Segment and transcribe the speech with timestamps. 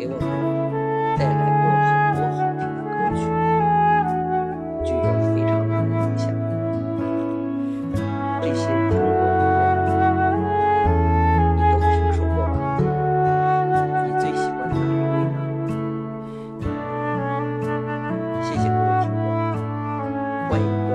[0.00, 0.24] 给我们
[1.18, 3.20] 带来过很多好听的歌曲
[4.82, 6.24] 具有非常大的影响。
[8.40, 9.20] 这些中国
[9.84, 10.40] 古人
[11.54, 12.56] 你都听说过吧
[14.06, 15.36] 你最喜欢哪一位呢？
[18.40, 19.20] 谢谢各位听众。
[20.48, 20.89] 欢迎。